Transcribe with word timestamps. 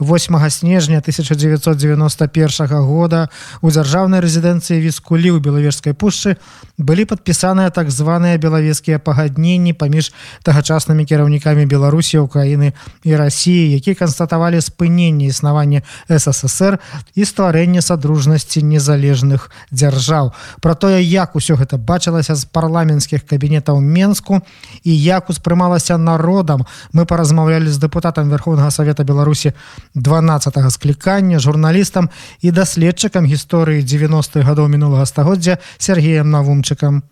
8 0.00 0.50
снежня 0.50 0.98
1991 0.98 2.66
года 2.82 3.28
у 3.60 3.70
дзяржаўнай 3.70 4.24
рэзідэнцыі 4.24 4.80
віскулі 4.80 5.36
ў 5.36 5.44
белавежскай 5.44 5.92
пушчы 5.92 6.40
былі 6.80 7.04
падпісаныя 7.04 7.68
так 7.68 7.92
званыя 7.92 8.40
белавескія 8.40 8.96
пагадненні 8.98 9.76
паміж 9.76 10.16
тагачаснымі 10.42 11.04
кіраўнікамі 11.04 11.68
беларусі 11.68 12.24
украіны 12.24 12.72
і 13.04 13.16
рассіі 13.20 13.76
які 13.76 13.94
канстатавалі 13.94 14.64
спыненне 14.64 15.28
існавання 15.28 15.84
ссср 16.08 16.80
і 17.14 17.22
стварэнне 17.28 17.84
садружнасці 17.84 18.64
незалежных 18.64 19.52
дзяржаў. 19.68 20.32
Про 20.64 20.74
тое 20.74 21.04
як 21.04 21.36
усё 21.36 21.60
гэта 21.60 21.76
бачылася 21.76 22.34
з 22.34 22.48
парламенцкіх 22.48 23.28
кабінетаў 23.28 23.84
менску 23.84 24.40
і 24.84 24.92
як 24.96 25.28
успрымалася 25.28 26.00
народам 26.00 26.64
мы 26.92 27.04
паразмаўлялі 27.04 27.68
з 27.68 27.76
дэпутатам 27.76 28.32
верховнага 28.32 28.70
совета 28.70 29.04
беларусі 29.04 29.52
12 29.94 30.56
склікання 30.70 31.38
журналістам 31.38 32.10
і 32.40 32.50
даследчыкам 32.50 33.26
гісторыі 33.26 33.82
90-х 33.82 34.46
гадоў 34.46 34.68
мінулага 34.68 35.06
стагоддзя 35.06 35.58
Сергеем 35.78 36.30
навумчыкам. 36.30 37.02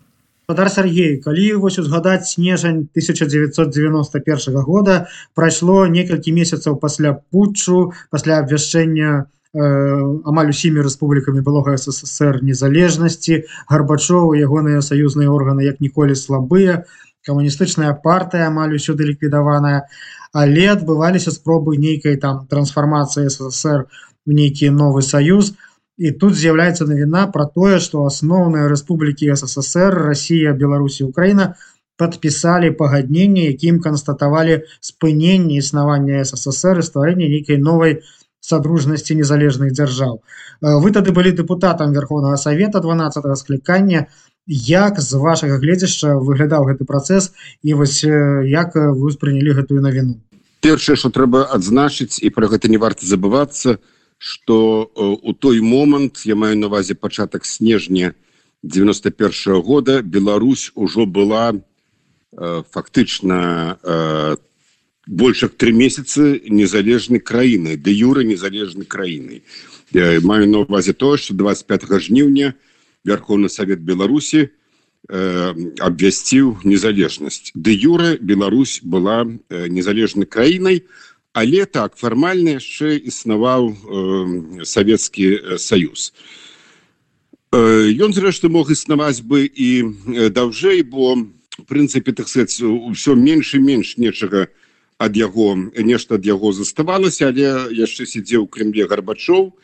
Дар 0.49 0.69
Сергей 0.73 1.21
калі 1.21 1.61
вось 1.61 1.77
узгадаць 1.77 2.33
снежань 2.33 2.89
1991 2.95 4.61
года 4.65 5.07
прайшло 5.35 5.85
некалькі 5.85 6.33
месяцаў 6.33 6.79
пасля 6.81 7.21
путчу 7.29 7.93
пасля 8.09 8.41
абвяшчэння 8.41 9.29
амаль 9.53 10.49
усімі 10.53 10.81
рэспублікамі 10.85 11.41
былога 11.41 11.77
ссср 11.77 12.41
незалежнасці 12.45 13.45
гарбачову 13.69 14.33
ягоныя 14.37 14.81
саюзныя 14.81 15.29
органы 15.29 15.65
як 15.65 15.81
ніколі 15.81 16.13
слабыя 16.13 16.85
камуністычная 17.25 17.93
партыя 17.93 18.49
амаль 18.49 18.77
усюды 18.77 19.09
ліквідаваная 19.09 19.89
але 20.33 20.69
адбываліся 20.73 21.31
спробы 21.31 21.77
нейкай 21.77 22.17
там 22.17 22.45
трансфармацыі 22.47 23.29
ссср 23.29 23.85
в 24.25 24.29
нейкі 24.29 24.69
новы 24.69 25.01
саюз 25.01 25.55
і 25.97 26.11
тут 26.11 26.37
з'яўляецца 26.37 26.85
навіна 26.85 27.27
про 27.33 27.45
тое 27.45 27.79
что 27.79 28.05
асноўныя 28.05 28.69
рэспублікі 28.69 29.33
ссср 29.35 29.97
Росія 30.11 30.53
Беларусі 30.53 31.09
Украіна 31.09 31.55
подпісалі 31.97 32.71
пагадненне 32.79 33.49
якім 33.51 33.81
канстатавалі 33.83 34.61
спыненне 34.79 35.59
існавання 35.59 36.23
ссср 36.23 36.79
і 36.79 36.87
стварэння 36.87 37.27
нейкай 37.27 37.57
новой 37.57 37.99
садружнасці 38.39 39.19
незалежных 39.19 39.73
дзяржаў 39.75 40.21
вы 40.61 40.91
тады 40.95 41.11
былі 41.11 41.31
депутатам 41.35 41.91
верховного 41.93 42.37
совета 42.37 42.79
12 42.79 43.37
склікання 43.37 44.07
як 44.49 44.99
з 44.99 45.13
вашага 45.13 45.61
гледзяшча 45.61 46.17
выглядаў 46.17 46.65
гэты 46.65 46.83
працэс 46.89 47.31
і 47.61 47.77
вось 47.77 48.01
як 48.01 48.73
вы 48.73 49.13
ўспрынялі 49.13 49.53
гэтую 49.53 49.77
навіну? 49.77 50.17
Першае 50.65 50.97
что 50.97 51.13
трэба 51.13 51.45
адзначыць 51.53 52.17
і 52.17 52.33
про 52.33 52.49
гэта 52.49 52.65
не 52.65 52.81
варта 52.81 53.05
забывацца 53.05 53.77
что 54.17 54.89
у 54.97 55.33
той 55.33 55.61
момант 55.61 56.25
я 56.25 56.35
маю 56.35 56.57
навазе 56.57 56.97
пачатак 56.97 57.45
снежня 57.45 58.17
91 58.63 59.53
-го 59.53 59.61
года 59.61 60.01
Беларусь 60.01 60.71
ужо 60.75 61.05
была 61.05 61.53
э, 61.53 62.63
фактычна 62.73 63.77
э, 63.83 64.37
больш 65.05 65.43
як 65.43 65.53
три 65.53 65.71
месяцы 65.71 66.41
незалежнай 66.49 67.19
краіны 67.19 67.77
де 67.77 67.93
юры 67.93 68.25
незалежнай 68.25 68.85
краіны 68.85 69.41
маю 70.21 70.49
на 70.49 70.57
увазе 70.65 70.93
то 70.93 71.17
что 71.17 71.33
25 71.33 72.01
жніўня 72.01 72.53
у 72.57 72.68
Верховный 73.09 73.49
Совет 73.49 73.81
Беларуси 73.81 74.51
э, 75.09 75.53
обвясціў 75.81 76.61
незалежнасць. 76.63 77.51
Де 77.55 77.73
юры 77.73 78.17
Беларусь 78.21 78.79
была 78.83 79.25
э, 79.25 79.67
незалежнай 79.67 80.25
краінай, 80.25 80.85
але 81.33 81.65
так 81.65 81.97
фармальна 81.97 82.61
яшчэ 82.61 83.01
існаваў 83.09 83.73
э, 83.73 84.65
Савецкі 84.65 85.25
э, 85.33 85.57
Саюз. 85.57 86.13
Ён 87.49 88.13
зрэшты 88.13 88.45
мог 88.45 88.69
існаваць 88.69 89.25
бы 89.25 89.41
і 89.41 89.69
э, 89.81 90.29
даўжэй, 90.29 90.85
бо 90.85 91.17
прынцыпе 91.65 92.13
так 92.13 92.29
сказать, 92.29 92.53
ўсё 92.61 93.17
менш 93.17 93.57
і 93.57 93.59
менш 93.65 93.97
нечага 93.97 94.53
ад 94.99 95.17
яго 95.17 95.55
нешта 95.73 96.21
ад 96.21 96.25
яго 96.29 96.51
заставалася, 96.53 97.33
але 97.33 97.73
яшчэ 97.73 98.05
сидзеў 98.05 98.45
у 98.45 98.51
Крымле 98.51 98.85
Гарбачоў, 98.85 99.55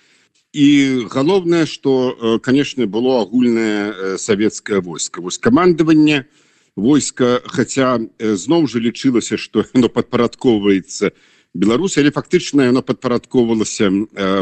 і 0.56 1.04
галоўнае 1.12 1.66
что 1.66 2.16
э, 2.16 2.40
конечно 2.40 2.88
было 2.88 3.22
агульнае 3.22 3.92
э, 3.92 4.18
савецкае 4.18 4.80
войска 4.80 5.20
вось 5.20 5.38
камандаванне 5.38 6.28
войска 6.76 7.42
хотя 7.44 8.00
э, 8.00 8.36
зноў 8.40 8.64
жа 8.72 8.80
лічылася 8.80 9.36
что 9.36 9.66
оно 9.76 9.90
падпарадковваецца 9.90 11.12
Беларусь 11.54 11.98
але 11.98 12.12
фактычна 12.12 12.70
оно 12.70 12.82
падпарадковалася 12.82 13.92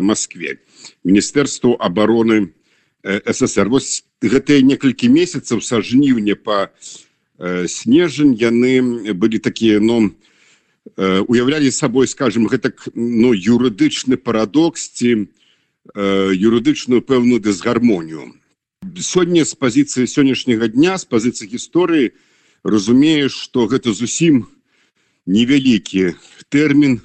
Москве. 0.02 0.57
Міністэрству 1.03 1.78
обороны 1.78 2.53
ссср. 3.06 3.69
Вось 3.69 4.06
гэтыя 4.22 4.66
некалькі 4.66 5.09
месяцаў 5.13 5.62
са 5.62 5.81
жніўня 5.81 6.34
по 6.34 6.73
снежань 7.69 8.34
яны 8.34 9.13
былі 9.13 9.38
такія 9.38 9.78
но 9.79 10.00
ну, 10.00 10.13
уяўлялі 11.29 11.69
сабой 11.69 12.07
скажем 12.07 12.50
гэтак 12.50 12.90
ну 12.94 13.34
юрыдычны 13.34 14.18
парадокс 14.18 14.90
ці 14.97 15.13
у 15.13 15.43
юрыдычную 15.92 17.02
пэўную 17.02 17.40
дысгармонію 17.44 18.32
сёння 19.00 19.44
з 19.44 19.54
пазіцыі 19.56 20.08
сённяшняга 20.08 20.68
дня 20.72 20.98
з 20.98 21.06
пазіцыі 21.06 21.52
гісторыі 21.52 22.14
разумееш 22.64 23.36
что 23.36 23.68
гэта 23.68 23.92
зусім 23.92 24.48
невялікі 25.26 26.16
тэрмін 26.50 27.02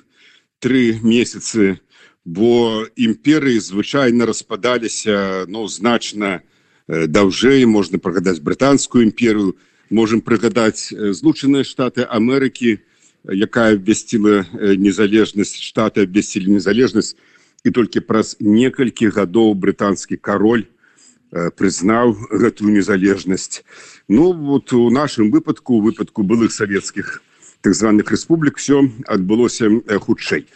три 0.59 0.99
месяцы 1.03 1.79
бо 2.25 2.85
імперыі 2.95 3.59
звычайна 3.59 4.27
распадаліся 4.27 5.47
ну 5.49 5.67
значна 5.69 6.43
даўжэй. 6.89 7.65
Можна 7.65 7.99
прыгадаць 7.99 8.41
брытанскую 8.41 9.05
імперыю 9.05 9.57
можемм 9.91 10.21
прыгадаць 10.21 10.93
злучаныя 10.93 11.65
штаты 11.65 12.05
Амерыкі 12.05 12.81
якая 13.25 13.77
абвясціла 13.77 14.45
незалежнасць 14.77 15.57
штата 15.61 16.05
абвясцілі 16.05 16.61
незалежнасць 16.61 17.17
і 17.65 17.71
толькі 17.71 18.01
праз 18.01 18.37
некалькі 18.41 19.11
гадоў 19.11 19.55
брытанскі 19.55 20.17
кароль 20.17 20.65
э, 20.65 21.51
прызнаў 21.51 22.15
гэтую 22.31 22.71
незалежнасць. 22.71 23.65
Ну 24.09 24.33
вот 24.33 24.73
у 24.73 24.91
нашым 24.91 25.31
выпадку 25.31 25.81
выпадку 25.81 26.23
былых 26.23 26.53
савецкіх 26.53 27.23
так 27.61 27.75
званых 27.75 28.11
рэспублік 28.11 28.59
все 28.59 28.87
адбылося 29.07 29.67
э, 29.67 29.99
хутчэй. 29.99 30.47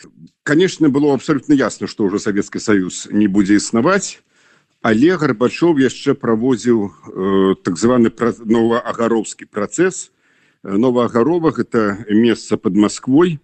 Конечно 0.42 0.88
было 0.88 1.14
абсолютно 1.14 1.54
ясно 1.54 1.86
что 1.86 2.06
ўжо 2.06 2.18
савецкі 2.18 2.58
союз 2.58 3.08
не 3.10 3.26
будзе 3.26 3.56
існаваць. 3.56 4.22
Але 4.82 5.14
гарбачов 5.14 5.78
яшчэ 5.78 6.14
праводзіў 6.14 6.78
э, 6.86 7.54
так 7.62 7.78
званы 7.78 8.10
новоагаровскі 8.44 9.46
працэс. 9.46 10.10
Новоагаровах 10.62 11.58
это 11.58 12.06
месца 12.08 12.56
под 12.56 12.74
москвой 12.74 13.38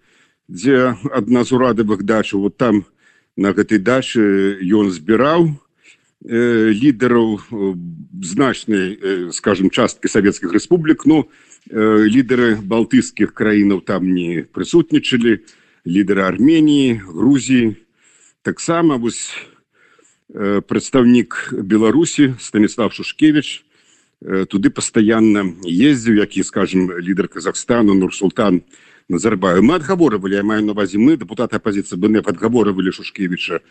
дзе 0.47 0.95
адна 1.11 1.43
з 1.43 1.51
урадавых 1.51 2.03
дачаў. 2.03 2.47
Вот 2.47 2.57
там 2.57 2.87
у 2.87 2.98
на 3.39 3.55
гэтай 3.55 3.79
дачы 3.79 4.59
ён 4.67 4.91
збіраў 4.91 5.47
э, 5.47 6.75
лідараў 6.75 7.39
э, 7.39 7.71
значнай 8.19 8.99
э, 8.99 9.31
скажем 9.31 9.71
часткі 9.71 10.11
савецкіх 10.11 10.51
рэспублік 10.51 11.07
ну 11.07 11.23
э, 11.23 12.03
лідары 12.11 12.59
балтыйскіх 12.59 13.31
краінаў 13.31 13.81
там 13.87 14.11
не 14.11 14.43
прысутнічалі. 14.43 15.39
Лідары 15.87 16.27
армении 16.27 16.99
грузии 16.99 17.79
таксама 18.43 18.99
вось 18.99 19.31
э, 20.35 20.59
прадстаўнік 20.59 21.55
беларусі 21.63 22.35
станіслав 22.43 22.91
шушкевич 22.91 23.63
э, 24.19 24.43
туды 24.51 24.67
пастаянна 24.67 25.47
ездзіў 25.63 26.19
які 26.19 26.43
скажем 26.43 26.91
лідар 26.99 27.31
казахстану 27.31 27.95
нур-султан 27.95 28.59
на 28.59 28.88
Назарбаю. 29.09 29.63
Мы 29.63 29.73
отговорывали, 29.73 30.35
я 30.35 30.43
маю 30.43 30.63
на 30.63 30.71
увазе, 30.73 30.99
мы, 30.99 31.17
депутаты 31.17 31.55
оппозиции 31.55 31.95
БНФ, 31.95 32.27
отговорывали 32.27 32.91
Шушкевича 32.91 33.61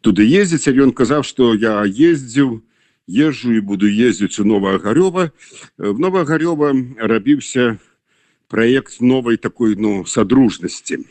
туда 0.00 0.22
ездить, 0.22 0.66
и 0.66 0.80
он 0.80 0.92
сказал, 0.92 1.22
что 1.22 1.54
я 1.54 1.84
ездил, 1.84 2.62
езжу 3.06 3.52
и 3.52 3.60
буду 3.60 3.86
ездить 3.86 4.38
у 4.40 4.44
Новоогарева. 4.44 5.32
В 5.78 5.98
Новоогарева 5.98 6.74
робился 6.98 7.78
проект 8.48 9.00
новой 9.00 9.36
такой, 9.36 9.76
ну, 9.76 10.04
содружности 10.04 11.06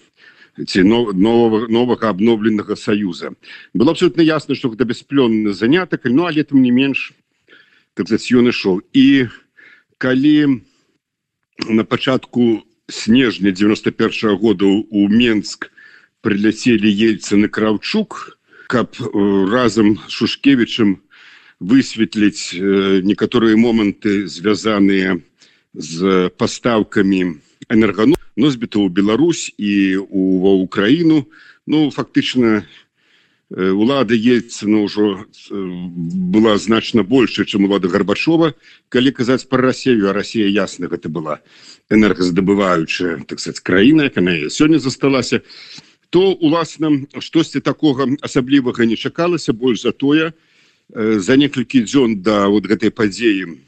нового, 0.57 1.67
нового 1.67 2.09
обновленного 2.09 2.75
союза. 2.75 3.33
Было 3.73 3.91
абсолютно 3.91 4.21
ясно, 4.21 4.55
что 4.55 4.73
это 4.73 4.83
бесплённый 4.83 5.53
заняток, 5.53 6.03
но 6.03 6.25
а 6.25 6.31
летом 6.31 6.61
не 6.61 6.71
меньше, 6.71 7.13
так 7.93 8.07
сказать, 8.07 8.29
и 8.29 8.51
шел. 8.51 8.81
И 8.91 9.27
коли 9.97 10.65
на 11.65 11.85
початку 11.85 12.65
снежня 12.89 13.51
91 13.51 14.29
-го 14.29 14.37
года 14.37 14.65
у 14.65 15.07
Менск 15.07 15.71
прыляцелі 16.21 16.89
ельцы 16.89 17.37
на 17.37 17.47
краўчук 17.47 18.37
каб 18.67 18.95
разам 19.51 19.99
шушкевичам 20.07 21.01
высветліць 21.59 22.53
некаторыя 23.03 23.55
моманты 23.55 24.27
звязаныя 24.27 25.21
з 25.73 26.29
пастаўкамі 26.37 27.39
энергану 27.69 28.15
носьбіта 28.35 28.79
ў 28.79 28.89
Беларусь 28.89 29.53
і 29.57 30.03
у 30.09 30.43
ва 30.43 30.53
Украіну 30.59 31.27
ну 31.67 31.91
фактычна 31.91 32.65
улада 33.49 34.13
ельцына 34.13 34.85
ўжо 34.85 35.25
была 35.49 36.57
значна 36.57 37.03
большая 37.03 37.45
чым 37.45 37.65
улада 37.65 37.89
гарбачова 37.89 38.53
калі 38.89 39.11
казаць 39.11 39.49
про 39.49 39.73
Россию 39.73 40.09
а 40.09 40.13
Россия 40.13 40.47
ясна 40.47 40.87
гэта 40.87 41.09
была 41.09 41.41
энергоздабываючая 41.89 43.25
так 43.25 43.39
сказать 43.39 43.59
краіна 43.59 44.09
яна 44.13 44.49
сёння 44.49 44.77
засталася 44.77 45.41
то 46.09 46.33
уласна 46.33 47.05
штосьці 47.19 47.59
такога 47.59 48.07
асаблівага 48.21 48.85
не 48.85 48.97
чакалася. 48.97 49.53
Больш 49.53 49.81
за 49.81 49.91
тое 49.91 50.33
за 50.93 51.37
некалькі 51.37 51.85
дзён 51.85 52.21
да 52.21 52.49
вот 52.49 52.65
гэтай 52.65 52.89
падзеі 52.89 53.61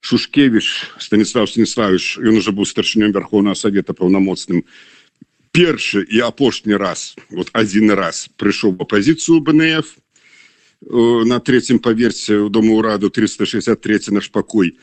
шушкевич 0.00 0.94
станислав 0.98 1.50
станиславович 1.50 2.18
ён 2.22 2.38
уже 2.38 2.54
быў 2.54 2.66
старшынём 2.66 3.10
верховного 3.10 3.54
совета 3.54 3.94
паўнамоцным 3.94 4.62
першы 5.56 6.04
і 6.04 6.20
апошні 6.20 6.76
раз 6.76 7.16
вот 7.30 7.48
один 7.52 7.90
раз 7.90 8.28
прыйшоў 8.36 8.76
оппозицию 8.76 9.40
бнф 9.40 9.96
на 11.24 11.40
третьем 11.40 11.78
паверсе 11.78 12.36
у 12.36 12.48
дома 12.48 12.74
ураду 12.76 13.08
363 13.08 14.12
наш 14.12 14.28
пакой. 14.28 14.76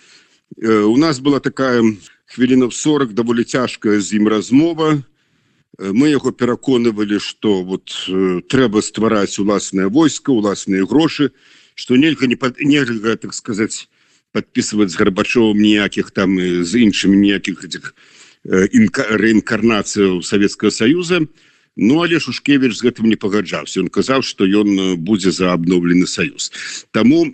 У 0.57 0.97
нас 0.97 1.19
была 1.21 1.39
такая 1.39 1.83
хвіліна 2.25 2.65
в 2.65 2.73
40 2.73 3.13
даволі 3.13 3.43
цяжкая 3.43 4.01
з 4.01 4.13
ім 4.17 4.27
размова. 4.27 5.03
Мы 5.77 6.09
яго 6.09 6.31
пераконывалі 6.31 7.19
что 7.19 7.61
вот 7.61 7.93
трэба 8.49 8.81
ствараць 8.81 9.37
уласнае 9.37 9.89
войска 9.89 10.29
уласныя 10.29 10.85
грошы 10.85 11.31
что 11.75 11.97
нельга 11.97 12.25
не 12.25 12.35
под 12.35 12.61
нельга 12.61 13.17
так 13.17 13.33
сказать 13.33 13.89
подписывать 14.31 14.91
с 14.91 14.97
горбачовым 14.97 15.61
ніякіх 15.61 16.11
там 16.11 16.37
з 16.37 16.71
іншымі 16.77 17.17
ніякіх 17.17 17.63
этих 17.65 17.93
реінкарнацыяў 18.45 20.21
Савецкага 20.21 20.71
союза. 20.71 21.21
Ну 21.75 22.03
але 22.03 22.19
шушкевич 22.19 22.77
з 22.77 22.85
гэтым 22.85 23.09
не 23.09 23.15
пагаджаўся. 23.15 23.81
Он 23.81 23.87
казаў 23.87 24.21
что 24.21 24.45
ён 24.45 24.97
будзе 24.97 25.31
за 25.31 25.53
обноўлены 25.53 26.05
союз 26.05 26.51
Таму 26.91 27.33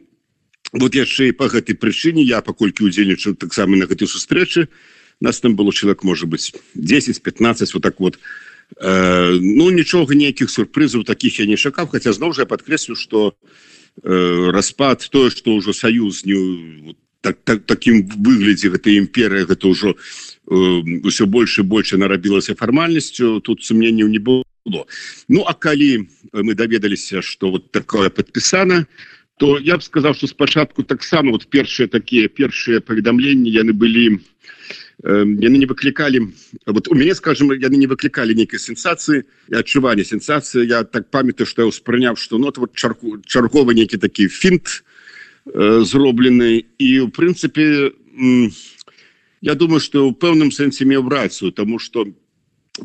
вот 0.71 0.95
яшчэ 0.95 1.29
і 1.29 1.37
по 1.37 1.49
гэтай 1.49 1.75
прычыне 1.75 2.23
я 2.23 2.41
паколькі 2.41 2.85
удзельнічаю 2.85 3.35
таксама 3.35 3.75
на 3.75 3.85
гэтай 3.85 4.07
сустрэчы 4.07 4.69
нас 5.19 5.39
там 5.41 5.55
было 5.55 5.73
чалавек 5.73 6.03
может 6.03 6.29
быть 6.29 6.53
10-15 6.75 7.73
вот 7.73 7.83
так 7.83 7.99
вот. 7.99 8.19
Э, 8.77 9.35
ну 9.41 9.71
нічога 9.71 10.13
ніякіх 10.13 10.49
сюрпрызаў 10.49 11.03
таких 11.03 11.39
я 11.39 11.45
не 11.49 11.57
чакаў 11.57 11.89
хотя 11.89 12.13
зноў 12.13 12.37
жа 12.37 12.45
подкрэслю 12.45 12.95
что 12.95 13.33
э, 14.03 14.51
распад 14.53 15.09
тое 15.09 15.31
что 15.33 15.57
ўжо 15.57 15.73
союз 15.73 16.23
не 16.23 16.95
так, 17.21 17.37
так 17.43 17.65
таким 17.65 18.07
выглядзе 18.07 18.69
гэта 18.69 18.95
імперыя 18.95 19.45
гэта 19.45 19.67
ўжо 19.67 19.95
ўсё 20.49 21.25
больше 21.27 21.63
больше 21.63 21.97
нарабілася 21.97 22.55
фармальнасцю 22.55 23.39
тут 23.41 23.63
сумненняў 23.63 24.07
не 24.07 24.19
было. 24.19 24.43
Ну 25.27 25.43
а 25.45 25.53
калі 25.53 26.07
мы 26.33 26.55
даведаліся 26.55 27.21
что 27.21 27.51
вот 27.51 27.71
такое 27.71 28.09
подпісана 28.09 28.87
то 29.37 29.59
я 29.59 29.77
б 29.77 29.83
сказаў 29.83 30.15
что 30.15 30.27
спачатку 30.27 30.83
таксама 30.83 31.31
вот 31.31 31.47
першыя 31.47 31.87
такія 31.87 32.29
першыя 32.29 32.79
паведамленні 32.79 33.51
яны 33.51 33.73
былі 33.73 34.23
яны 35.03 35.57
не 35.59 35.67
выклікалі 35.67 36.31
вот 36.65 36.87
у 36.87 36.95
мяне 36.95 37.15
скажем 37.15 37.51
яны 37.51 37.75
не 37.75 37.87
выклікалі 37.87 38.35
нейкай 38.35 38.59
сенсацыі 38.59 39.23
і 39.51 39.55
адчування 39.59 40.03
сенсацыі 40.03 40.67
я 40.67 40.83
так 40.83 41.11
памятаю 41.11 41.47
что 41.47 41.61
я 41.63 41.67
успрыняў 41.67 42.15
что 42.15 42.37
ну 42.37 42.51
вот 42.55 42.75
чарку 42.75 43.19
чарговы 43.27 43.75
нейкі 43.75 43.97
такі 43.97 44.27
фінт 44.27 44.83
э, 44.83 44.88
зроблены 45.45 46.65
і 46.77 46.99
у 46.99 47.07
прынцыпе 47.09 47.91
я 49.41 49.55
думаю 49.55 49.79
что 49.79 50.07
у 50.07 50.11
пэўным 50.11 50.51
сэнсе 50.51 50.85
меў 50.85 51.07
рацыю 51.09 51.51
тому 51.51 51.79
что 51.79 52.05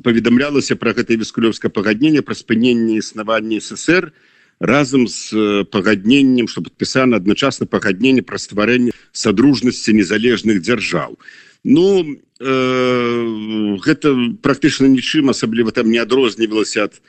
паведамлялася 0.03 0.77
про 0.77 0.93
гэта 0.95 1.15
вескулёўска 1.17 1.69
пагаднення 1.69 2.23
пра 2.23 2.35
спыненне 2.35 2.99
існавання 2.99 3.61
ссср 3.61 4.13
разам 4.61 5.07
з 5.09 5.65
пагадненнем 5.71 6.49
что 6.49 6.63
подпісана 6.63 7.17
адначасна 7.17 7.67
пагадненне 7.67 8.23
пра 8.23 8.39
стварэнне 8.39 8.93
садружнасці 9.13 9.93
незалежных 9.93 10.63
дзяржаў 10.63 11.19
ну 11.65 12.17
э, 12.39 13.77
гэта 13.83 14.15
практычна 14.43 14.87
нічым 14.87 15.31
асабліва 15.31 15.73
там 15.73 15.91
не 15.91 15.99
адрознівалася 15.99 16.89
ад 16.91 17.01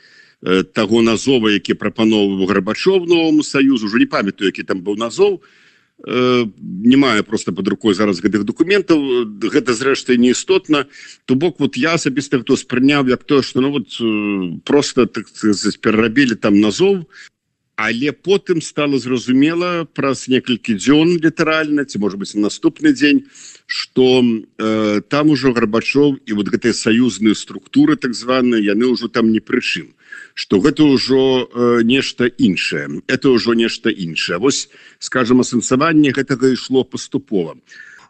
таго 0.42 1.02
назова 1.02 1.50
які 1.50 1.74
прапановваў 1.74 2.46
гарбачов 2.46 3.08
новому 3.08 3.42
саюзу 3.42 3.86
уже 3.86 3.98
не 3.98 4.06
памятаю 4.06 4.52
які 4.52 4.62
там 4.62 4.82
быў 4.84 4.96
назов 4.96 5.40
э, 6.06 6.44
не 6.60 6.96
мае 6.96 7.22
просто 7.22 7.52
под 7.52 7.68
рукой 7.68 7.94
зараз 7.94 8.20
гэтых 8.20 8.44
документаў 8.44 9.24
гэта 9.40 9.72
зрэшты 9.72 10.18
не 10.18 10.36
істотна 10.36 10.86
то 11.24 11.34
бок 11.34 11.58
вот 11.58 11.76
я 11.76 11.94
асабіста 11.94 12.40
хто 12.40 12.56
спрыняў 12.56 13.08
як 13.08 13.24
то 13.24 13.42
что 13.42 13.60
ну 13.60 13.72
вот 13.72 13.96
просто 14.64 15.06
так 15.06 15.24
перарабілі 15.80 16.36
там 16.36 16.60
назов 16.60 17.06
але 17.76 18.12
потым 18.12 18.60
стало 18.60 18.98
зразумела 18.98 19.84
праз 19.84 20.28
некалькі 20.28 20.76
дзён 20.76 21.16
літаральна 21.16 21.84
ці 21.84 21.98
может 21.98 22.20
быть 22.20 22.34
наступны 22.36 22.92
дзень 22.92 23.24
что 23.66 24.20
э, 24.20 25.00
там 25.08 25.30
ужо 25.30 25.52
гарбачов 25.52 26.20
і 26.26 26.32
вот 26.32 26.48
гэтыя 26.48 26.76
саюзныя 26.76 27.34
структуры 27.34 27.96
так 27.96 28.12
званыя 28.12 28.60
яны 28.60 28.92
ўжо 28.92 29.08
там 29.08 29.32
не 29.32 29.40
прычым 29.40 29.95
что 30.36 30.60
гэта 30.60 30.84
ўжо 30.84 31.48
э, 31.48 31.80
нешта 31.82 32.28
іншае. 32.28 33.00
Это 33.08 33.32
ўжо 33.32 33.56
нешта 33.56 33.88
іншае. 33.88 34.36
Вось 34.36 34.68
скажем 35.00 35.40
асэнсаванне 35.40 36.12
гэтага 36.12 36.52
ішло 36.52 36.84
паступова. 36.84 37.56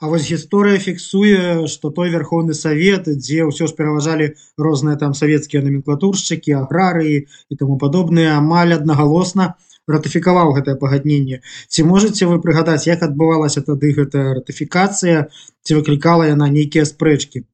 А 0.03 0.11
вось 0.11 0.27
гісторыя 0.27 0.83
фіксуе 0.83 1.71
что 1.71 1.95
той 1.95 2.11
верховны 2.11 2.53
совет 2.53 3.07
дзе 3.07 3.47
ўсё 3.47 3.71
ж 3.71 3.79
пераважалі 3.79 4.35
розныя 4.59 4.99
там 4.99 5.15
савецкія 5.15 5.63
номенклатуршчыкі 5.63 6.59
аграрыі 6.67 7.31
і 7.31 7.55
тому 7.55 7.79
падобныя 7.79 8.35
амаль 8.43 8.75
аднагалосна 8.75 9.55
ратыфікаваў 9.87 10.51
гэтае 10.59 10.75
пагадненне. 10.83 11.47
Ці 11.71 11.87
можете 11.87 12.27
вы 12.27 12.43
прыгадаць 12.43 12.91
як 12.91 13.07
адбывалася 13.07 13.63
тады 13.63 13.95
гэтая 13.95 14.35
ратыфікацыя 14.43 15.31
ці 15.63 15.79
выклікала 15.79 16.27
яна 16.27 16.51
нейкія 16.51 16.91
спрэчкі 16.91 17.47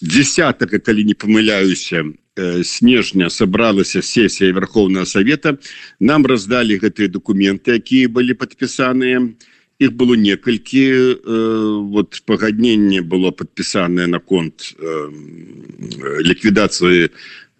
десятка 0.00 0.78
калі 0.78 1.04
не 1.04 1.14
памыляюся 1.14 2.04
снежня 2.64 3.28
сабралася 3.30 4.02
сесія 4.02 4.52
верховного 4.52 5.04
совета. 5.04 5.58
Нам 6.00 6.24
раздалі 6.26 6.80
гэтыя 6.80 7.12
документы 7.12 7.76
якія 7.76 8.08
былі 8.08 8.32
подпісаныя 8.32 9.36
их 9.82 9.92
было 9.92 10.14
некалькі 10.14 10.86
э, 10.88 11.14
вот 11.92 12.22
пагадненне 12.24 13.02
было 13.02 13.32
подпісанае 13.32 14.06
наконт 14.06 14.72
э, 14.78 15.10
ліквідацыі 16.22 17.10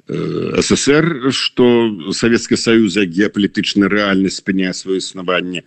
Э, 0.08 0.60
ССР 0.60 1.32
что 1.32 2.12
Советский 2.12 2.56
Союз 2.56 2.96
геополітычная 2.96 3.88
рэальнасць 3.88 4.42
спыняе 4.42 4.74
сваё 4.74 4.98
існаванне 4.98 5.62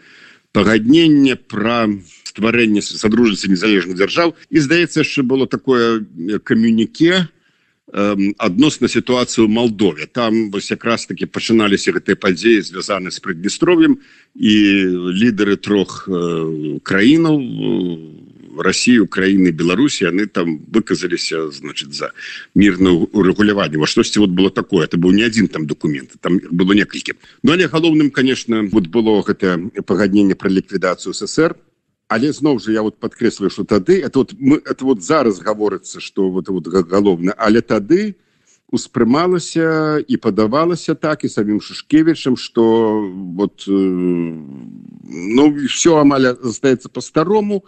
пагадненне 0.51 1.35
пра 1.35 1.87
стварэнне 2.35 2.83
садружыцца 2.83 3.47
незалежных 3.47 3.95
дзяржаў. 3.95 4.35
І 4.51 4.59
здаецца 4.59 5.07
яшчэ 5.07 5.23
было 5.23 5.47
такое 5.47 6.03
камюніке 6.43 7.31
адносна 8.37 8.87
сітуацыю 8.89 9.47
Молдове 9.47 10.07
там 10.07 10.51
вось 10.51 10.71
якраз 10.71 11.05
таки 11.05 11.25
пачыналіся 11.25 11.93
гэтыя 11.93 12.17
падзеі 12.17 12.65
звязаны 12.65 13.13
з 13.13 13.21
прыднестров'ем 13.21 14.01
і 14.35 14.55
лідары 15.13 15.55
трох 15.55 16.09
краінаў 16.83 17.37
России 18.57 18.97
Украины 18.97 19.51
Беларусі 19.51 20.09
яны 20.09 20.25
там 20.25 20.57
выказаліся 20.65 21.51
значит 21.51 21.93
за 21.93 22.11
мирное 22.55 23.05
урегуляванне 23.13 23.77
во 23.77 23.85
штосьці 23.85 24.19
вот 24.19 24.31
было 24.33 24.49
такое 24.49 24.85
это 24.89 24.97
был 24.97 25.11
не 25.11 25.21
один 25.21 25.47
там 25.47 25.67
документ 25.67 26.17
там 26.21 26.41
было 26.51 26.73
некалькі. 26.73 27.13
Ну 27.43 27.53
але 27.53 27.67
галоўным 27.67 28.09
конечно 28.09 28.63
вот 28.71 28.87
было 28.87 29.21
гэта 29.21 29.61
пагадненне 29.85 30.35
про 30.35 30.49
ліквідацыю 30.49 31.13
ССР 31.13 31.55
але 32.07 32.31
зноў 32.31 32.59
же 32.59 32.73
я 32.73 32.81
вот 32.81 32.99
подкрэслю 32.99 33.49
что 33.49 33.63
тады 33.63 34.01
это 34.01 34.19
вот 34.19 34.33
мы 34.39 34.57
это 34.57 34.85
вот 34.85 35.03
зараз 35.03 35.39
гаворыцца 35.39 35.99
что 35.99 36.29
вот 36.29 36.49
вот 36.49 36.67
галоўна 36.67 37.33
але 37.37 37.61
тады 37.61 38.15
успрымалася 38.71 40.01
і 40.07 40.17
падавалася 40.17 40.95
так 40.95 41.23
і 41.23 41.29
самим 41.29 41.61
шушкевичам 41.61 42.37
что 42.37 42.63
вот 43.37 43.65
э, 43.67 43.71
ну 43.71 45.43
все 45.67 45.97
амаль 45.97 46.35
застаецца 46.41 46.89
по-старому. 46.89 47.65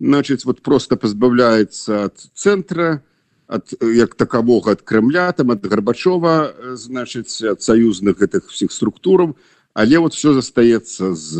Значит 0.00 0.44
вот 0.44 0.62
просто 0.62 0.96
позбавляется 0.96 2.04
от 2.04 2.18
центра 2.34 3.02
от 3.46 3.74
як 3.82 4.14
такового 4.14 4.70
от 4.70 4.82
кремля 4.82 5.32
там 5.32 5.50
от 5.50 5.60
горбачова 5.60 6.54
значит 6.74 7.28
от 7.42 7.62
союзных 7.62 8.22
этих 8.22 8.48
всех 8.48 8.72
структуров 8.72 9.36
але 9.74 9.98
вот 9.98 10.14
все 10.14 10.34
застаецца 10.34 11.14
з 11.14 11.34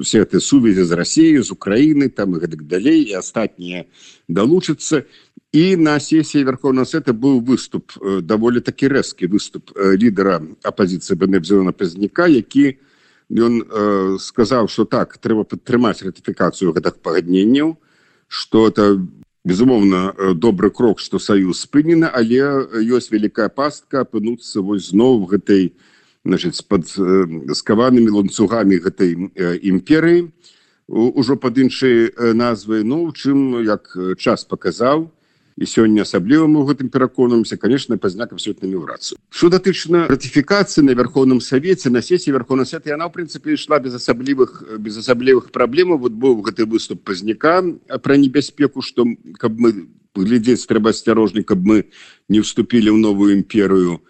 все 0.00 0.22
этой 0.22 0.40
сувязі 0.40 0.84
з 0.84 0.92
россией 0.92 1.42
з 1.42 1.50
украины 1.50 2.08
там 2.08 2.36
и 2.36 2.40
гэтак 2.40 2.66
далей 2.66 3.02
и 3.02 3.12
астатнія 3.12 3.84
долучатся 4.28 5.04
и 5.52 5.76
на 5.76 6.00
сессии 6.00 6.44
верховного 6.44 6.84
совета 6.84 7.12
был 7.12 7.40
выступ 7.40 7.92
даволі 8.22 8.60
таки 8.60 8.86
рэзкий 8.88 9.26
выступ 9.26 9.72
лидера 9.74 10.42
оппозиции 10.62 11.14
бнф 11.14 11.44
зелена 11.44 11.72
пазняка 11.72 12.26
які 12.26 12.78
ён 13.30 13.62
э, 13.62 14.18
сказаў 14.20 14.68
что 14.68 14.84
так 14.84 15.18
трэба 15.18 15.44
падтрымаць 15.44 16.02
ратыфікацыю 16.02 16.72
гэтых 16.72 17.02
пагадненняў 17.02 17.78
что 18.28 18.68
это 18.68 19.02
безумоўна 19.44 20.34
добры 20.34 20.70
крок 20.70 21.00
что 21.00 21.18
саюз 21.18 21.66
спынена 21.66 22.06
але 22.06 22.70
ёсць 22.86 23.10
вялікая 23.10 23.48
пастка 23.48 24.06
апынуцца 24.06 24.62
вось 24.62 24.94
зноў 24.94 25.26
гэтай 25.26 25.74
значит 26.24 26.56
под 26.68 26.88
скаванымі 27.56 28.10
ланцугамі 28.10 28.80
гэтай 28.80 29.12
імперыі 29.60 30.30
ужо 30.88 31.36
пад 31.36 31.58
іншай 31.58 32.12
назвай. 32.34 32.84
Ну 32.84 33.12
чым 33.12 33.60
як 33.64 33.92
час 34.18 34.44
паказаў 34.44 35.10
і 35.56 35.64
сёння 35.70 36.02
асабліва 36.02 36.46
мы 36.50 36.66
гэтым 36.66 36.90
пераконамся 36.90 37.56
конечно 37.56 37.98
пазняк 37.98 38.32
абсолютно 38.32 38.66
меў 38.66 38.86
рацыю 38.86 39.18
что 39.30 39.48
датычна 39.48 40.10
ратыфікацыі 40.10 40.82
на 40.82 40.98
вярхоўным 40.98 41.40
савеце 41.40 41.90
на 41.90 42.02
сесіі 42.02 42.34
вярховна 42.34 42.64
свет 42.66 42.86
яна 42.86 43.06
в 43.06 43.14
прынцыпе 43.14 43.54
ішла 43.54 43.78
без 43.78 43.94
асаблівых 43.94 44.64
без 44.78 44.98
асаблівых 44.98 45.52
праблемаў 45.54 45.98
вот 45.98 46.12
быў 46.12 46.42
гэты 46.42 46.66
выступ 46.66 47.04
пазняка 47.04 47.62
пра 48.02 48.16
небяспеку 48.16 48.82
что 48.82 49.06
каб 49.38 49.58
мы 49.58 49.86
глядзець 50.16 50.66
трэба 50.66 50.90
асцярожнік 50.90 51.46
каб 51.46 51.62
мы 51.62 51.86
не 52.28 52.40
вступілі 52.42 52.90
ў 52.90 52.98
новую 52.98 53.38
імперыю 53.38 54.02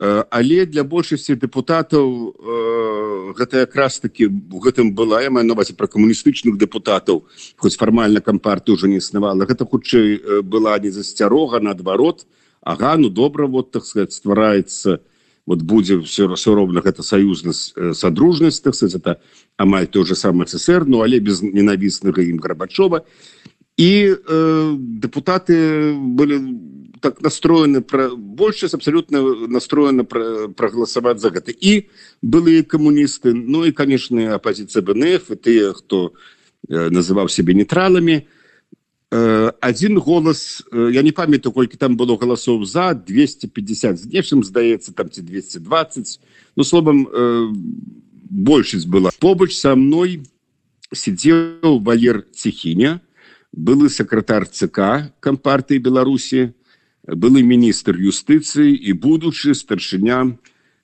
але 0.00 0.66
для 0.66 0.82
большасці 0.82 1.36
депутатаў 1.38 3.34
гэта 3.38 3.62
якраз 3.62 4.00
таки 4.00 4.26
у 4.26 4.58
гэтым 4.58 4.90
была 4.94 5.22
я 5.22 5.30
маю 5.30 5.46
навазе 5.46 5.74
про 5.74 5.86
камуністычных 5.86 6.58
депутатаў 6.58 7.26
хоць 7.56 7.76
фармальна 7.78 8.20
кампарты 8.20 8.72
уже 8.72 8.88
не 8.88 8.98
існавала. 8.98 9.46
Гэта 9.46 9.64
хутчэй 9.64 10.42
была 10.42 10.78
не 10.78 10.90
засцярога 10.90 11.60
наадварот 11.60 12.26
Ага 12.64 12.96
ну 12.96 13.10
добра 13.10 13.46
вот 13.46 13.70
так 13.70 13.84
сказать 13.84 14.12
ствараецца 14.12 15.00
вот 15.46 15.62
будзе 15.62 16.00
все 16.00 16.32
все 16.34 16.54
роўна 16.54 16.80
гэта 16.80 17.02
саюзнасць 17.02 17.76
садружнасць 17.92 18.60
так 18.60 18.74
сказать, 18.74 18.96
это 18.96 19.20
амаль 19.56 19.86
той 19.86 20.06
же 20.06 20.16
самый 20.16 20.48
ССР 20.48 20.86
ну 20.86 21.02
але 21.02 21.20
без 21.20 21.42
ненавіснага 21.42 22.22
ім 22.22 22.40
Грабачова 22.40 23.04
і 23.76 24.16
э, 24.16 24.76
депутаты 24.78 25.92
были 25.92 26.40
так 27.04 27.20
настроены 27.20 27.82
про 27.82 28.16
больше 28.16 28.66
абсолютно 28.72 29.46
настроена 29.46 30.04
проголосовать 30.04 31.20
за 31.20 31.28
гэта. 31.28 31.52
І 31.52 31.92
былые 32.22 32.64
коммунисты 32.64 33.34
ну 33.34 33.64
и 33.64 33.72
конечно 33.72 34.34
оппозиция 34.34 34.80
бнф 34.80 35.30
и 35.30 35.36
те 35.36 35.72
кто 35.72 36.14
э, 36.68 36.88
называў 36.88 37.28
себе 37.28 37.52
нейтралами 37.52 38.26
один 39.60 40.00
голос 40.00 40.64
я 40.72 41.02
не 41.02 41.12
памятаю 41.12 41.52
колькі 41.52 41.76
там 41.76 41.96
было 41.96 42.16
голосов 42.16 42.64
за 42.66 42.94
250 42.94 44.00
з 44.00 44.06
нечым 44.08 44.42
здаецца 44.42 44.96
там 44.96 45.10
ці 45.10 45.20
220 45.22 46.20
ну 46.56 46.64
словом 46.64 47.06
большасць 48.30 48.86
была. 48.86 49.10
Побач 49.20 49.54
со 49.54 49.76
мной 49.76 50.24
сидел 50.90 51.78
валер 51.84 52.24
цехіня 52.32 53.04
былы 53.52 53.88
сакратар 53.92 54.48
цк 54.48 55.12
компартыі 55.20 55.78
беларусі 55.78 56.54
былы 57.06 57.42
міністр 57.44 58.00
юстыцыі 58.00 58.72
і 58.72 58.92
будучы 58.96 59.54
старшыня 59.54 60.38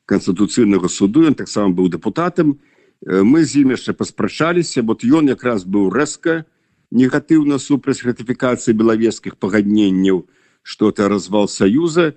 канстытуцыйнага 0.04 0.88
суду 0.88 1.24
ён 1.24 1.34
таксама 1.34 1.72
быў 1.72 1.88
депутатам 1.88 2.58
мы 3.06 3.44
з 3.44 3.64
ім 3.64 3.72
яшчэ 3.72 3.96
паспрачаліся 3.96 4.82
вот 4.82 5.04
ён 5.04 5.32
якраз 5.32 5.64
быў 5.64 5.88
рэзка 5.88 6.44
негатыўна 6.90 7.56
супраць 7.56 8.04
ратыфікацыі 8.04 8.76
белавескіх 8.76 9.40
пагадненняў 9.40 10.26
что-то 10.62 11.08
развал 11.08 11.48
саюза 11.48 12.12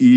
і 0.00 0.12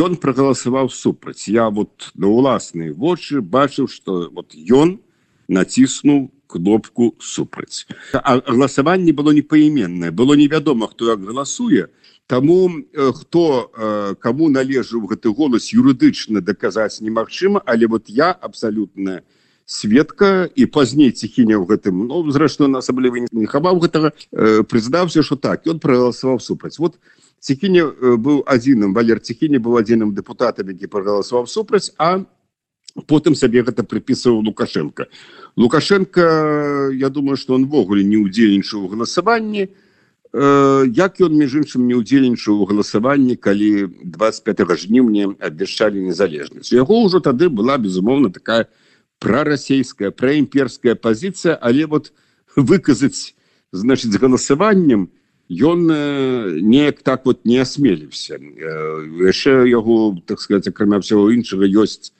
ён 0.00 0.16
прагаласаваў 0.16 0.88
супраць. 0.88 1.48
Я 1.48 1.68
вот 1.68 2.12
на 2.14 2.28
уласныя 2.28 2.92
вочы 2.92 3.40
бачыў 3.40 3.88
что 3.88 4.28
вот 4.32 4.52
ён 4.56 5.00
націснуў 5.48 6.33
кнопку 6.46 7.14
супраць 7.20 7.86
галасаванне 8.12 9.12
было 9.12 9.30
непаіменнае 9.36 10.10
было 10.10 10.34
невядома 10.34 10.88
хто 10.88 11.10
як 11.12 11.24
галасуе 11.24 11.88
Таму 12.26 12.70
хто 12.96 14.16
кому 14.20 14.48
належаў 14.48 15.04
гэты 15.12 15.28
голас 15.28 15.68
юрыдычна 15.76 16.40
даказаць 16.40 17.04
немагчыма 17.04 17.60
але 17.66 17.86
вот 17.86 18.08
я 18.08 18.32
абсалютная 18.32 19.22
светка 19.66 20.48
і 20.56 20.66
пазней 20.66 21.12
ціхіня 21.12 21.60
ў 21.60 21.68
гэтым 21.68 22.08
ну, 22.08 22.24
зрэшты 22.32 22.68
на 22.68 22.80
асабліва 22.80 23.28
не 23.28 23.44
хаваў 23.44 23.80
гэтага 23.84 24.12
прызнаўся 24.68 25.20
что 25.20 25.36
так 25.36 25.68
ён 25.68 25.80
прагаласаваў 25.84 26.40
супраць 26.40 26.80
вот 26.80 26.96
ціхіня 27.40 27.92
быў 28.16 28.44
адзіным 28.48 28.96
валер 28.96 29.20
ціхіні 29.20 29.60
быў 29.60 29.80
адзіным 29.80 30.16
депутатам 30.16 30.68
які 30.72 30.88
прагаласаваў 30.88 31.44
супраць 31.48 31.92
а 31.96 32.24
потым 33.06 33.34
сабе 33.34 33.62
гэта 33.62 33.82
прыпісываў 33.82 34.44
лукашенко. 34.46 35.08
Лукашенко 35.56 36.90
я 36.94 37.08
думаю 37.08 37.36
что 37.36 37.54
он 37.54 37.66
ввогуле 37.66 38.04
не 38.04 38.16
удзельнічаў 38.16 38.84
у 38.84 38.88
галасаванні. 38.88 39.66
То 39.66 39.84
як 40.34 41.20
ён 41.22 41.30
між 41.38 41.62
іншым 41.62 41.86
не 41.86 41.94
удзельнічаў 41.94 42.58
у 42.58 42.66
галасаванні 42.66 43.36
калі 43.38 43.86
25 44.02 44.66
жніўня 44.82 45.38
абвяшчалі 45.38 46.02
незалежнасць. 46.02 46.74
Яго 46.74 47.06
ўжо 47.06 47.22
тады 47.22 47.46
была 47.46 47.78
безумоўна 47.78 48.34
такая 48.34 48.66
прарасійская 49.22 50.10
праімперская 50.10 50.98
пазіцыя 50.98 51.54
але 51.54 51.86
вот 51.86 52.10
выказаць 52.56 53.38
значит 53.70 54.10
з 54.10 54.18
галасаваннем 54.18 55.14
ён 55.46 55.86
неяк 56.66 57.06
так 57.06 57.30
вот 57.30 57.46
не 57.46 57.62
асмеліўся. 57.62 58.34
Яшчэ 58.34 59.70
яго 59.70 60.18
так 60.26 60.40
сказать 60.40 60.66
акрамя 60.66 60.98
всего 60.98 61.30
іншага 61.30 61.62
ёсць 61.62 62.10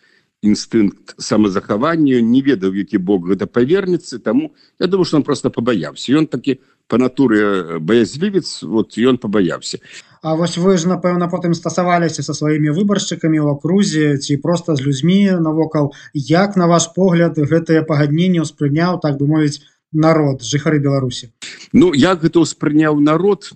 інстынкт 0.45 1.17
самазахавання 1.17 2.21
не 2.21 2.45
ведаў 2.45 2.77
які 2.77 3.01
бок 3.01 3.33
гэта 3.33 3.49
павернецца 3.49 4.21
таму 4.21 4.53
я 4.79 4.87
думаю 4.87 5.09
что 5.09 5.17
он 5.17 5.25
просто 5.25 5.51
пабаяўся. 5.51 6.13
Ён 6.13 6.29
такі 6.29 6.61
у 6.61 6.75
по 6.89 6.99
натуры 6.99 7.81
баязлівец 7.81 8.63
вот 8.63 8.97
ён 8.99 9.19
пабаяўся. 9.19 9.79
А 10.23 10.37
вось 10.37 10.57
вы 10.57 10.77
ж 10.77 10.89
напэўна 10.89 11.29
потым 11.29 11.55
стасаваліся 11.55 12.23
со 12.23 12.33
сваімі 12.33 12.73
выбаршчыкамі 12.77 13.41
ў 13.41 13.57
акрузе 13.57 14.17
ці 14.21 14.37
просто 14.41 14.77
з 14.77 14.85
людзьмі 14.85 15.41
навокал. 15.41 15.93
Як 16.13 16.57
на 16.57 16.67
ваш 16.67 16.93
погляд 16.97 17.37
гэтае 17.37 17.85
пагадненне 17.85 18.45
ўспрыняў 18.45 19.01
так 19.01 19.17
бы 19.21 19.29
мовіць 19.29 19.65
народ 19.93 20.45
жыхары 20.45 20.81
беларусі? 20.81 21.33
Ну 21.73 21.93
як 21.97 22.25
гэта 22.25 22.45
ўспрыняў 22.45 23.01
народ 23.01 23.53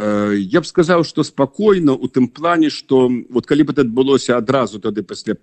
я 0.00 0.60
б 0.62 0.64
сказаў 0.64 1.04
что 1.04 1.22
спакойна 1.26 1.92
у 1.92 2.06
тым 2.06 2.30
плане 2.30 2.70
что 2.70 3.10
вот 3.30 3.46
калі 3.46 3.66
бы 3.66 3.74
это 3.74 3.82
адбылося 3.82 4.38
адразу 4.38 4.78
тады 4.78 5.02
пасля 5.02 5.34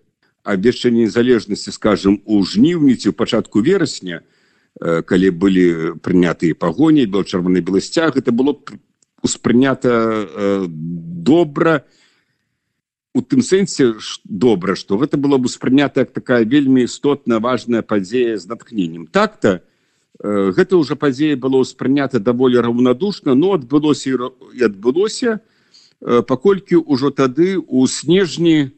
абвешчання 0.48 1.12
незалежнасці 1.12 1.72
скажем 1.76 2.22
у 2.26 2.40
жніўні 2.44 2.96
ці 2.96 3.12
ў 3.12 3.14
пачатку 3.14 3.60
верасня 3.60 4.24
то 4.24 4.38
калі 4.80 5.30
былі 5.34 5.66
прынятыя 6.06 6.54
пагоні 6.54 7.06
был 7.10 7.26
чырваны 7.26 7.62
беласцяг 7.62 8.18
это 8.18 8.32
было 8.32 8.54
успрынята 9.24 10.30
добра 10.70 11.86
у 13.14 13.22
тым 13.22 13.42
сэнсе 13.42 13.98
добра 14.24 14.76
что 14.76 14.98
гэта 14.98 15.18
было 15.18 15.38
бы 15.38 15.46
успрынята 15.46 16.06
як 16.06 16.14
такая 16.14 16.46
вельмі 16.46 16.84
істотна 16.84 17.40
важная 17.40 17.82
падзея 17.82 18.38
з 18.38 18.46
натхненнем. 18.46 19.08
Так-то 19.08 19.64
гэта 20.22 20.78
уже 20.78 20.96
падзея 20.96 21.38
было 21.38 21.66
ўспрынята 21.66 22.20
даволі 22.20 22.62
раўнадушна 22.62 23.34
но 23.34 23.58
адбылося 23.58 24.30
і 24.54 24.62
адбылося 24.62 25.42
паколькі 26.00 26.86
ўжо 26.86 27.10
тады 27.10 27.58
у 27.58 27.88
снежні 27.88 28.77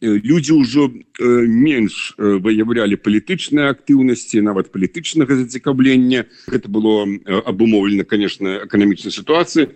у 0.00 0.04
люди 0.04 0.52
ўжо 0.52 0.92
менш 1.18 2.12
выяўлялі 2.18 3.00
палітычныя 3.00 3.72
актыўнасці 3.72 4.44
нават 4.44 4.68
палітычнага 4.68 5.36
зацікаўлення 5.40 6.28
гэта 6.52 6.68
было 6.68 7.08
абумоўлена 7.24 8.04
конечно 8.04 8.68
эканамічнай 8.68 9.12
сітуацыі 9.12 9.72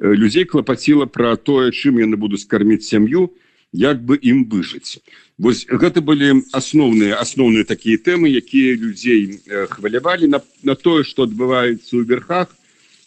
людзей 0.00 0.48
клапаціла 0.48 1.04
про 1.04 1.36
тое 1.36 1.68
чым 1.70 2.00
яны 2.00 2.16
будуць 2.16 2.48
карміць 2.48 2.88
сям'ю 2.88 3.36
як 3.76 4.00
бы 4.00 4.16
ім 4.16 4.48
выжыць 4.48 5.04
вось 5.36 5.68
гэта 5.68 6.00
былі 6.00 6.48
асноўныя 6.56 7.20
асноўныя 7.20 7.68
такія 7.68 8.00
тэмы 8.00 8.32
якія 8.32 8.72
людзей 8.72 9.44
хвалявалі 9.68 10.32
на, 10.32 10.40
на 10.64 10.80
тое 10.80 11.04
что 11.04 11.28
адбываецца 11.28 11.92
ў 11.92 12.08
верхах 12.08 12.56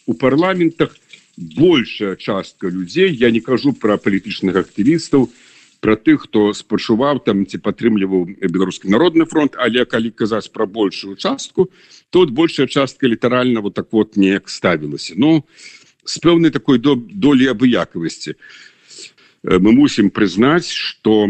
у 0.06 0.14
парламентах. 0.14 0.94
Большая 1.38 2.16
частка 2.16 2.68
людзей 2.68 3.10
я 3.10 3.30
не 3.30 3.40
кажу 3.40 3.72
про 3.72 3.96
палітычных 3.96 4.52
актывістаў 4.52 5.26
то 5.26 5.32
про 5.82 5.96
тых 5.98 6.30
хто 6.30 6.54
спачуваў 6.54 7.18
там 7.26 7.42
ці 7.42 7.58
падтрымліваў 7.58 8.38
беларускі 8.46 8.86
народны 8.94 9.26
фронт 9.26 9.58
але 9.58 9.82
калі 9.84 10.14
казаць 10.14 10.46
про 10.54 10.64
большую 10.70 11.18
частку 11.18 11.68
тут 12.14 12.30
большая 12.30 12.70
частка 12.70 13.10
літаральна 13.10 13.60
вот 13.60 13.74
так 13.74 13.90
вот 13.90 14.16
неяк 14.16 14.46
ставілася 14.48 15.18
ну 15.18 15.42
з 16.06 16.18
пэўнай 16.22 16.54
такой 16.54 16.78
до 16.78 16.94
долі 16.94 17.50
абыякавасці 17.50 18.38
мы 19.42 19.74
мусім 19.74 20.14
прызнаць 20.14 20.70
что 20.70 21.26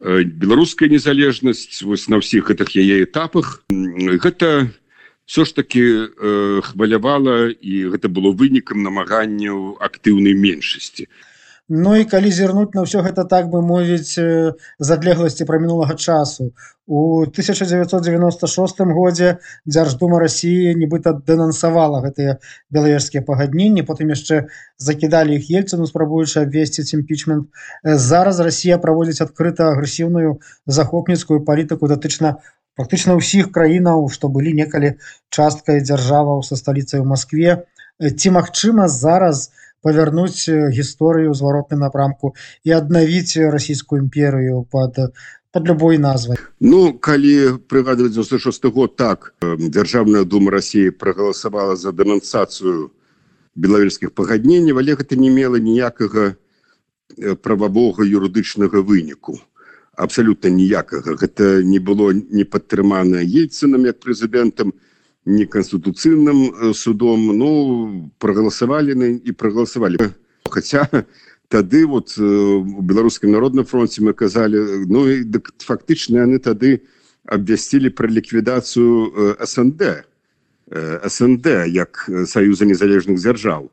беларуская 0.00 0.88
незалежнасць 0.88 1.82
вось 1.82 2.06
на 2.06 2.22
ўсіх 2.22 2.46
гэтых 2.46 2.78
яе 2.78 3.02
этапах 3.02 3.66
гэта 4.22 4.70
все 5.26 5.42
ж 5.42 5.50
таки 5.58 5.82
хвалявала 6.62 7.50
і 7.50 7.90
гэта 7.90 8.06
было 8.06 8.30
вынікам 8.30 8.86
намаганняў 8.86 9.82
актыўнай 9.82 10.38
меншасці 10.38 11.10
Ну 11.72 11.94
і 11.94 12.04
калі 12.10 12.30
зірнуць 12.34 12.74
на 12.74 12.82
ўсё 12.82 12.98
гэта 13.06 13.22
так 13.30 13.46
бы 13.46 13.60
мовіць 13.62 14.18
з 14.18 14.88
адлегласці 14.90 15.46
пра 15.46 15.60
мінулага 15.62 15.94
часу. 15.94 16.50
У 16.90 17.22
1996 17.22 18.82
годзе 18.90 19.38
дзярждума 19.70 20.18
Росіі 20.18 20.74
нібыта 20.74 21.14
дэнансавала 21.14 22.02
гэтыя 22.02 22.42
белавежскія 22.74 23.22
пагадненні 23.22 23.86
потым 23.86 24.10
яшчэ 24.10 24.50
закідалі 24.82 25.38
іх 25.38 25.46
ельцыну 25.46 25.86
спрабуючы 25.86 26.42
абвесціць 26.42 26.90
імпічмент. 26.98 27.46
Зараз 27.86 28.42
Росія 28.42 28.82
праводзіць 28.82 29.22
адкрыта 29.22 29.70
агрэсіўную 29.70 30.42
захопніцкую 30.66 31.46
палітыку 31.46 31.86
датычна 31.86 32.42
фактычна 32.74 33.14
ўсіх 33.14 33.54
краінаў 33.54 34.10
што 34.10 34.26
былі 34.26 34.58
некалі 34.58 34.98
часткай 35.30 35.86
дзяржаваў 35.86 36.42
са 36.42 36.58
сталіцай 36.58 36.98
у 36.98 37.06
Маскве. 37.06 37.62
Ці 38.02 38.28
магчыма 38.34 38.90
зараз 38.90 39.54
у 39.54 39.60
павярнуць 39.82 40.48
гісторыю 40.48 41.32
ў 41.32 41.36
зваротным 41.36 41.84
напрамку 41.86 42.34
і 42.64 42.76
аднавіць 42.76 43.36
расійскую 43.50 44.04
імперыю 44.06 44.64
под 44.70 45.12
под 45.52 45.66
любой 45.66 45.98
назвай. 45.98 46.38
Ну 46.60 46.94
калі 46.94 47.58
прыгадваць 47.66 48.14
96 48.14 48.70
год 48.70 48.96
так 48.96 49.34
дзяржаўная 49.42 50.24
дума 50.24 50.50
Росіі 50.54 50.94
прагаласавала 50.94 51.74
за 51.76 51.90
дэнансацыю 51.90 52.94
белавельскіх 53.56 54.14
пагадненняў 54.14 54.78
але 54.78 54.94
гэта 54.94 55.18
не 55.18 55.30
мела 55.30 55.58
ніякага 55.58 56.36
прававога 57.42 58.06
юрыдычнага 58.06 58.82
выніку. 58.82 59.40
Абсалютна 59.98 60.48
ніякага. 60.54 61.18
Гэта 61.18 61.62
не 61.66 61.78
было 61.82 62.14
не 62.14 62.44
падтрымана 62.44 63.20
ельцынам 63.26 63.84
як 63.84 63.98
прэзідэнтам 64.00 64.72
неканстытуцыйным 65.26 66.72
судом. 66.74 67.36
Ну 67.36 68.10
прогаласавалі 68.18 68.94
на 68.94 69.06
і 69.16 69.32
прогаласавалі 69.32 69.98
хотя 70.48 70.88
тады 71.48 71.86
вот 71.86 72.16
у 72.18 72.80
беларускім 72.82 73.30
народным 73.32 73.64
фронте 73.64 74.02
мы 74.02 74.12
казалі 74.14 74.86
ну 74.86 75.06
і 75.08 75.26
фактычна 75.58 76.24
яны 76.24 76.38
тады 76.38 76.86
абвясцілі 77.26 77.90
пра 77.90 78.08
ліквідацыю 78.08 79.36
снд 79.44 80.06
снд 81.06 81.46
як 81.68 82.08
саюза 82.26 82.64
незалежных 82.64 83.20
дзяржаў 83.20 83.70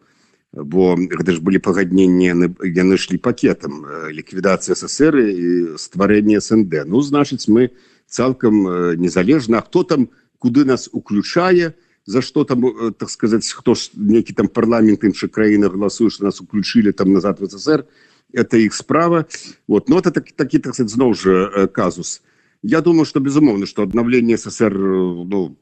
бо 0.54 0.96
гэта 0.96 1.32
ж 1.32 1.40
былі 1.40 1.64
пагадненні 1.64 2.52
яны 2.76 2.98
шлі 2.98 3.18
пакетам 3.18 3.86
ліквідацыя 4.12 4.76
ссср 4.76 5.16
і 5.22 5.78
стварэнне 5.78 6.42
снд. 6.42 6.84
Ну 6.86 7.02
значыць 7.02 7.48
мы 7.48 7.72
цалкам 8.08 9.00
незалежна 9.00 9.62
хто 9.62 9.84
там 9.84 10.10
у 10.12 10.27
куды 10.40 10.66
нас 10.66 10.90
уключае 10.92 11.76
за 12.06 12.22
что 12.22 12.44
там 12.44 12.66
э, 12.66 12.92
так 12.92 13.10
сказать 13.10 13.46
хто 13.46 13.76
ж 13.76 13.92
некі 13.96 14.34
там 14.34 14.48
парламент 14.48 15.04
іншых 15.04 15.32
краінах 15.32 15.72
галасуе 15.74 16.10
что 16.10 16.26
нас 16.26 16.42
уключили 16.42 16.92
там 16.92 17.14
назад 17.14 17.40
в 17.40 17.50
ссср 17.50 17.86
это 18.34 18.58
их 18.58 18.74
справа. 18.74 19.26
Вот 19.68 19.90
но 19.90 20.00
это 20.00 20.12
так, 20.12 20.32
такі 20.32 20.60
так 20.60 20.74
сказать, 20.74 20.92
зноў 20.92 21.14
же 21.14 21.32
э, 21.32 21.68
казус. 21.68 22.22
Я 22.64 22.82
думаю 22.82 23.06
что 23.06 23.20
безумоўно 23.20 23.66
что 23.66 23.84
обновление 23.84 24.38
ссср 24.38 24.74
э, 24.74 25.26
ну, 25.26 25.58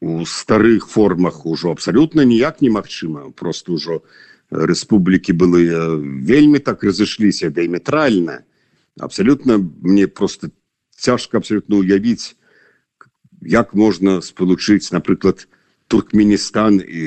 у 0.00 0.24
старых 0.24 0.88
формах 0.88 1.46
ужо 1.46 1.70
абсолютно 1.70 2.22
ніяк 2.22 2.60
немагчыма. 2.62 3.30
Просто 3.32 3.72
ўжо 3.72 4.02
рэспублікі 4.52 5.32
былыя 5.32 5.96
вельмі 5.96 6.58
так 6.58 6.84
разышліся 6.84 7.48
дыяметральна 7.48 8.44
абсолютно 9.00 9.58
мне 9.58 10.06
просто 10.06 10.50
цяжка 10.96 11.38
абсолютно 11.38 11.80
уявіць 11.80 12.36
як 13.44 13.74
можна 13.74 14.20
спалучыць 14.22 14.92
напрыклад 14.92 15.48
туркменістан 15.88 16.80
і 16.80 17.06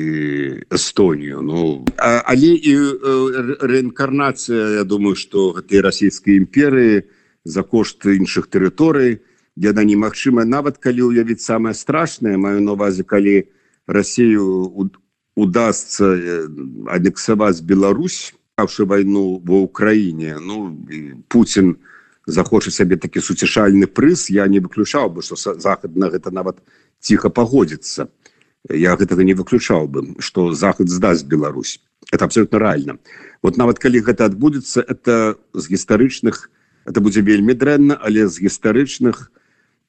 эстонію? 0.70 1.42
Ну 1.42 1.84
а, 1.98 2.22
але 2.26 2.54
і 2.54 2.72
рэінкарнацыя 3.60 4.78
я 4.80 4.84
думаю 4.84 5.16
что 5.16 5.56
гэтай 5.56 5.80
расійскай 5.80 6.36
імперыі 6.38 7.08
за 7.44 7.62
кошт 7.62 8.06
іншых 8.06 8.46
тэрыторый 8.46 9.24
яна 9.56 9.82
немагчыма. 9.82 10.44
Нават 10.44 10.78
калі 10.78 11.10
ўявіць 11.10 11.42
самае 11.42 11.74
страшнае 11.74 12.36
маю 12.36 12.60
на 12.60 12.76
увазе 12.76 13.02
калі 13.02 13.48
Росію 13.86 14.70
удастся 15.36 16.06
аннексаваць 16.90 17.62
Беларусь 17.62 18.34
павшы 18.56 18.84
вайну 18.88 19.42
ва 19.44 19.66
ўкраіне 19.68 20.40
ну 20.40 20.72
Путін 21.28 21.76
у 21.76 21.95
захоча 22.26 22.70
сябе 22.70 22.96
такі 22.98 23.22
суцішальны 23.22 23.86
прыз 23.86 24.26
я 24.30 24.46
не 24.50 24.58
выключаў 24.58 25.10
бы 25.14 25.22
что 25.22 25.36
захад 25.36 25.96
на 25.96 26.10
гэта 26.10 26.30
нават 26.30 26.58
ціха 27.00 27.30
пагодзіцца. 27.30 28.08
Я 28.68 28.96
гэтага 28.98 29.22
не 29.22 29.34
выключаў 29.34 29.86
бы 29.86 30.18
что 30.18 30.52
захад 30.52 30.90
здаць 30.90 31.22
Беларусь. 31.22 31.80
Это 32.12 32.24
абсолютно 32.24 32.58
реально 32.58 32.98
вот 33.42 33.56
нават 33.56 33.78
калі 33.78 34.02
гэта 34.02 34.26
адбудзецца 34.26 34.82
это 34.82 35.36
з 35.54 35.64
гістарычных 35.70 36.50
это 36.84 37.00
будзе 37.00 37.22
вельмі 37.22 37.54
дрэнна 37.54 37.94
але 37.94 38.26
з 38.26 38.42
гістарычных 38.42 39.30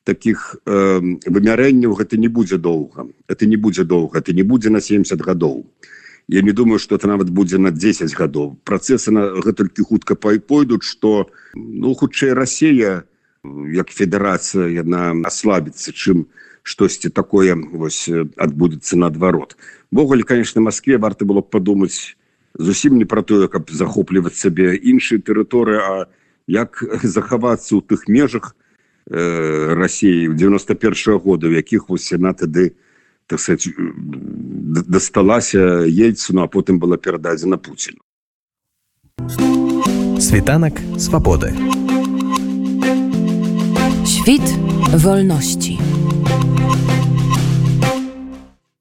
таких 0.04 0.56
э, 0.65 1.02
вымярэнняў 1.26 1.97
гэта 1.97 2.17
не 2.17 2.30
будзе 2.30 2.58
доўга. 2.58 3.10
Это 3.28 3.45
не 3.45 3.58
будзе 3.58 3.84
доўга 3.84 4.19
это 4.19 4.32
не 4.34 4.43
будзе 4.43 4.69
на 4.69 4.80
70 4.80 5.21
гадоў 5.21 5.65
я 6.28 6.42
не 6.42 6.52
думаю 6.52 6.80
что 6.80 6.96
это 6.96 7.08
нават 7.08 7.30
будзе 7.30 7.58
на 7.58 7.72
10 7.72 8.13
гадоў. 8.13 8.58
Працесы 8.63 9.12
на 9.12 9.40
гэтулькі 9.42 9.84
хутка 9.84 10.16
пойдуць 10.16 10.84
что 10.84 11.30
ну 11.56 11.94
хутчэй 11.94 12.34
Россия 12.34 13.06
як 13.44 13.90
федэрацыя 13.90 14.68
яна 14.68 15.16
аслабіцца 15.24 15.92
чым 15.94 16.28
штосьці 16.63 17.10
такое 17.10 17.56
вось 17.56 18.10
адбудзецца 18.36 18.98
наадварот. 18.98 19.56
Ввогуле 19.92 20.24
конечно 20.24 20.62
Москве 20.62 20.98
варта 20.98 21.24
было 21.26 21.42
б 21.42 21.50
подумать 21.50 22.18
зусім 22.58 22.98
не 22.98 23.06
про 23.06 23.24
тое 23.24 23.48
каб 23.48 23.70
захопліваць 23.72 24.36
сабе 24.36 24.76
іншыя 24.76 25.22
тэрыторыі 25.22 25.80
а 25.80 26.08
як 26.48 26.84
захавацца 27.04 27.76
ў 27.76 27.82
тых 27.88 28.08
межах 28.08 28.56
э, 29.08 29.76
в 29.76 30.36
91 30.36 30.94
-го 30.94 31.20
года 31.20 31.48
в 31.48 31.54
якіх 31.54 31.90
вось 31.90 32.12
яна 32.12 32.34
тады 32.34 32.76
так 33.27 33.40
сказать, 33.40 33.68
дасталася 34.87 35.85
ельцыну 35.87 36.42
а 36.42 36.49
потым 36.49 36.79
была 36.79 36.97
перададзена 36.97 37.59
Пуціну 37.59 38.01
Світанак 40.21 40.81
свабоды 40.99 41.53
Świt 44.05 44.47
wolności 44.97 45.79